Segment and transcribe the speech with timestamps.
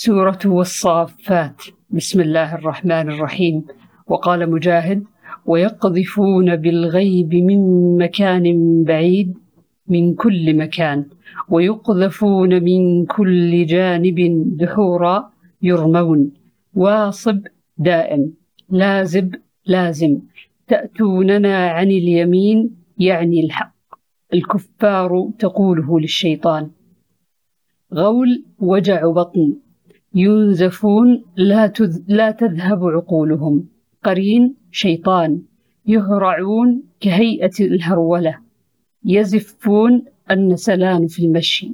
[0.00, 1.62] سورة والصافات.
[1.90, 3.64] بسم الله الرحمن الرحيم.
[4.06, 5.04] وقال مجاهد
[5.46, 7.60] ويقذفون بالغيب من
[7.98, 8.44] مكان
[8.84, 9.38] بعيد
[9.88, 11.06] من كل مكان.
[11.48, 14.18] ويقذفون من كل جانب
[14.56, 15.32] دحورا
[15.62, 16.30] يرمون.
[16.74, 17.40] واصب
[17.78, 18.32] دائم.
[18.70, 19.34] لازب
[19.66, 20.20] لازم.
[20.68, 23.74] تأتوننا عن اليمين يعني الحق.
[24.34, 26.70] الكفار تقوله للشيطان.
[27.94, 29.67] غول وجع بطن.
[30.14, 33.68] ينزفون لا, تذ لا تذهب عقولهم.
[34.04, 35.42] قرين شيطان.
[35.86, 38.38] يهرعون كهيئة الهرولة.
[39.04, 41.72] يزفون النسلان في المشي.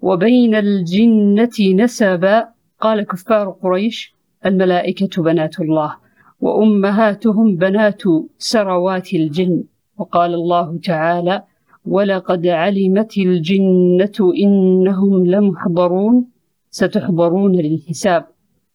[0.00, 2.48] وبين الجنة نسبا.
[2.80, 4.14] قال كفار قريش
[4.46, 5.96] الملائكة بنات الله
[6.40, 8.02] وأمهاتهم بنات
[8.38, 9.64] سروات الجن.
[9.98, 11.42] وقال الله تعالى
[11.86, 16.35] ولقد علمت الجنة إنهم لمحضرون
[16.76, 18.26] ستحضرون للحساب.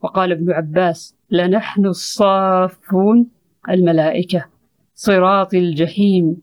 [0.03, 3.27] وقال ابن عباس لنحن الصافون
[3.69, 4.45] الملائكة
[4.93, 6.37] صراط الجحيم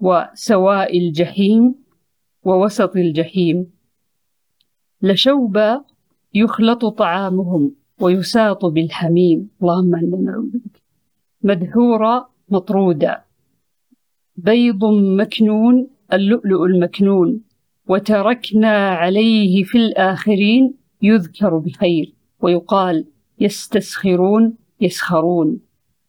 [0.00, 1.74] وسواء الجحيم
[2.44, 3.66] ووسط الجحيم.
[5.02, 5.84] لشوبا
[6.34, 9.50] يخلط طعامهم ويساط بالحميم.
[9.62, 10.82] اللهم إنا نعوذ بك.
[11.42, 13.22] مدحورا مطرودا.
[14.36, 14.84] بيض
[15.20, 17.40] مكنون اللؤلؤ المكنون.
[17.88, 23.06] وتركنا عليه في الآخرين يذكر بخير ويقال
[23.40, 25.60] يستسخرون يسخرون.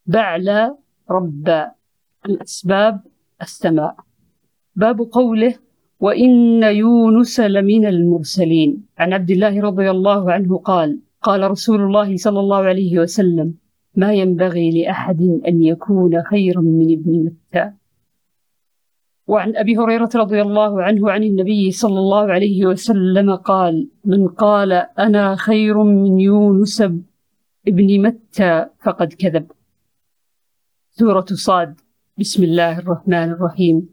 [0.05, 0.75] بعلى
[1.09, 1.71] ربا
[2.25, 3.01] الأسباب
[3.41, 3.95] السماء.
[4.75, 5.55] باب قوله
[5.99, 8.85] وإن يونس لمن المرسلين.
[8.97, 13.53] عن عبد الله رضي الله عنه قال قال رسول الله صلى الله عليه وسلم
[13.95, 17.71] ما ينبغي لأحد أن يكون خيرا من ابن متى؟
[19.27, 24.71] وعن أبي هريرة رضي الله عنه عن النبي صلى الله عليه وسلم قال من قال
[24.99, 26.81] أنا خير من يونس
[27.67, 29.51] ابن متى فقد كذب.
[30.89, 31.79] سورة صاد
[32.19, 33.89] بسم الله الرحمن الرحيم.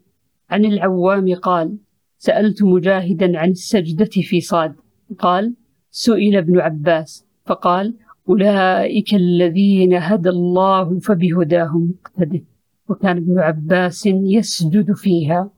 [0.50, 1.76] عن العوام قال
[2.18, 4.74] سألت مجاهدا عن السجدة في صاد.
[5.18, 5.54] قال
[5.90, 7.26] سئل ابن عباس.
[7.46, 7.94] فقال
[8.28, 12.49] أولئك الذين هدى الله فبهداهم مقتده
[12.90, 15.50] وكان ابن عباس يسجد فيها.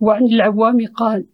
[0.00, 1.26] وعن العوام قال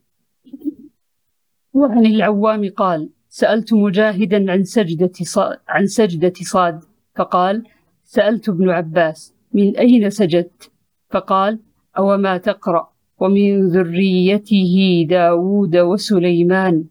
[1.72, 6.80] وعن العوام قال سألت مجاهدا عن سجدة صاد عن سجدة صاد
[7.16, 7.64] فقال
[8.04, 10.70] سألت ابن عباس من أين سجدت؟
[11.10, 11.60] فقال
[11.98, 16.84] أو ما تقرأ ومن ذريته داود وسليمان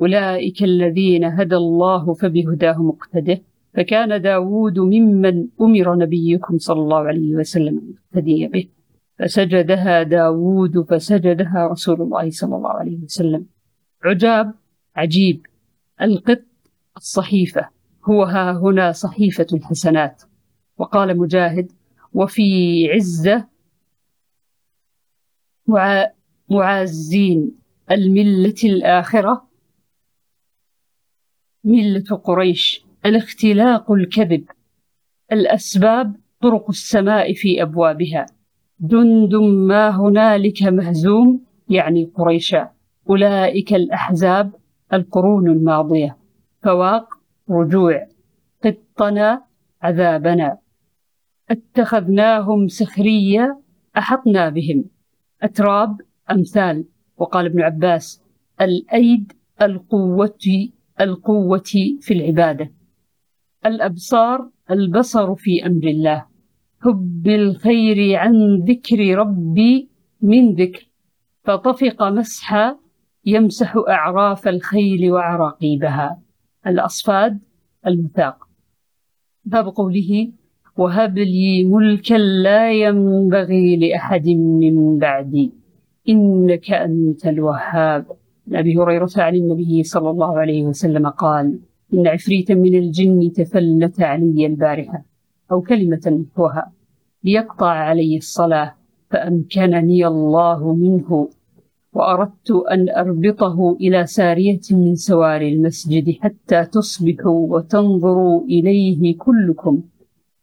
[0.00, 3.42] أولئك الذين هدى الله فبهداه مقتده
[3.74, 8.68] فكان داود ممن أمر نبيكم صلى الله عليه وسلم أن يقتدي به.
[9.18, 13.46] فسجدها داود فسجدها رسول الله صلى الله عليه وسلم.
[14.04, 14.54] عجاب
[14.96, 15.46] عجيب.
[16.00, 16.42] القط
[16.96, 17.68] الصحيفة.
[18.04, 20.22] هو ها هنا صحيفة الحسنات.
[20.78, 21.72] وقال مجاهد
[22.14, 23.48] وفي عزة
[26.48, 27.50] معازين
[27.90, 29.48] الملة الآخرة
[31.64, 32.84] ملة قريش.
[33.06, 34.44] الاختلاق الكذب
[35.32, 38.26] الأسباب طرق السماء في أبوابها.
[38.80, 42.68] جند ما هنالك مهزوم يعني قريشا.
[43.10, 44.52] أولئك الأحزاب
[44.92, 46.16] القرون الماضية.
[46.62, 47.08] فواق
[47.50, 48.06] رجوع.
[48.64, 49.44] قطنا
[49.82, 50.58] عذابنا.
[51.50, 53.58] اتخذناهم سخريا
[53.98, 54.84] أحطنا بهم.
[55.42, 56.84] أتراب أمثال.
[57.16, 58.22] وقال ابن عباس
[58.60, 59.32] الأيد
[59.62, 60.68] القوة
[61.00, 61.62] القوة
[62.00, 62.72] في العبادة.
[63.66, 66.26] الأبصار البصر في أمر الله.
[66.82, 69.88] حب الخير عن ذكر ربي
[70.22, 70.88] من ذكر.
[71.44, 72.76] فطفق مسحا
[73.24, 76.20] يمسح أعراف الخيل وعراقيبها.
[76.66, 77.38] الأصفاد
[77.86, 78.48] المثاق
[79.44, 80.32] باب قوله
[80.76, 85.52] وهب لي ملكا لا ينبغي لأحد من بعدي.
[86.08, 88.06] إنك أنت الوهاب.
[88.52, 91.58] أبي هريرة عن النبي صلى الله عليه وسلم قال
[91.94, 95.04] إن عفريتا من الجن تفلت علي البارحة
[95.52, 96.72] أو كلمة نحوها
[97.24, 98.74] ليقطع علي الصلاة
[99.10, 101.28] فأمكنني الله منه
[101.92, 109.82] وأردت أن أربطه إلى سارية من سواري المسجد حتى تصبحوا وتنظروا إليه كلكم.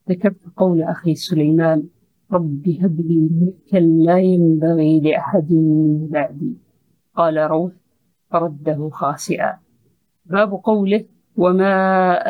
[0.10, 1.84] ذكرت قول أخي سليمان
[2.31, 6.54] رب هب لي ملكا لا ينبغي لأحد من بعدي.
[7.16, 7.72] قال روح
[8.31, 9.60] فرده خاسئا.
[10.25, 11.06] باب قوله
[11.40, 11.74] وما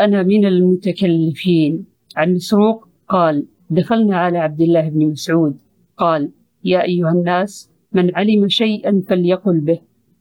[0.05, 1.85] أنا من المتكلفين.
[2.17, 3.35] عن مسروق قال
[3.69, 5.57] دخلنا على عبد الله بن مسعود.
[5.97, 6.29] قال
[6.63, 9.79] يا أيها الناس من علم شيئا فليقل به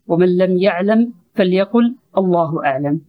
[0.08, 3.00] ومن لم يعلم فليقل الله أعلم.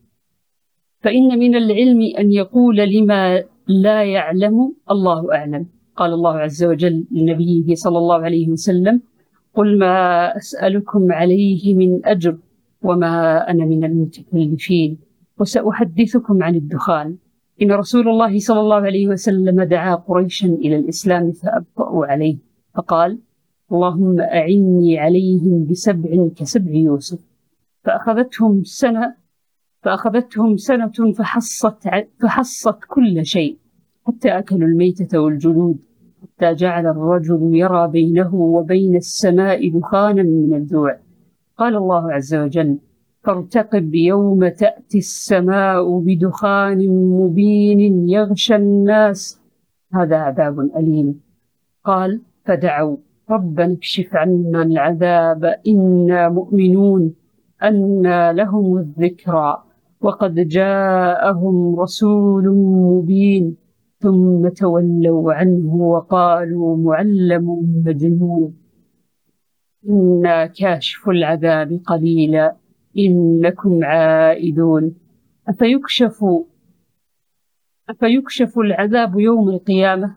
[0.99, 5.65] فإن من العلم أن يقول لما لا يعلم الله أعلم.
[5.95, 9.01] قال الله عز وجل لنبيه صلى الله عليه وسلم
[9.55, 9.97] قل ما
[10.37, 12.37] أسألكم عليه من أجر
[12.83, 13.15] وما
[13.51, 15.08] أنا من المتكلفين.
[15.39, 17.15] وسأحدثكم عن الدخان.
[17.61, 22.37] إن رسول الله صلى الله عليه وسلم دعا قريشا إلى الإسلام فأبطأوا عليه.
[22.75, 23.19] فقال
[23.71, 27.19] اللهم أعني عليهم بسبع كسبع يوسف.
[27.83, 29.15] فأخذتهم سنة
[29.81, 31.89] فأخذتهم سنة فحصت
[32.21, 33.57] فحصت كل شيء
[34.07, 35.77] حتى أكلوا الميتة والجلود
[36.21, 40.99] حتى جعل الرجل يرى بينه وبين السماء دخانا من الجوع.
[41.57, 42.77] قال الله عز وجل
[43.23, 46.87] فارتقب يوم تأتي السماء بدخان
[47.19, 49.41] مبين يغشى الناس.
[49.93, 51.21] هذا عذاب أليم.
[51.83, 52.97] قال فدعوا.
[53.29, 55.45] ربنا اكشف عنا العذاب.
[55.67, 57.13] إنا مؤمنون
[57.63, 59.63] أنى لهم الذكرى
[60.01, 62.49] وقد جاءهم رسول
[62.93, 63.55] مبين.
[63.99, 67.45] ثم تولوا عنه وقالوا معلم
[67.85, 68.53] مجنون.
[69.89, 72.55] إنا كاشف العذاب قليلا.
[72.97, 74.95] إنكم عائدون.
[75.47, 76.25] أفيكشف
[77.89, 80.15] أفيكشف العذاب يوم القيامة؟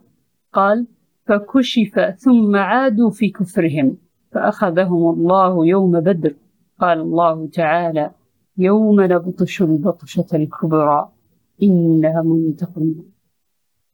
[0.52, 0.86] قال
[1.26, 3.96] فكشف ثم عادوا في كفرهم
[4.32, 6.34] فأخذهم الله يوم بدر.
[6.80, 8.10] قال الله تعالى
[8.58, 11.12] يوم نبطش البطشة الكبرى
[11.62, 13.11] إنا منتقمون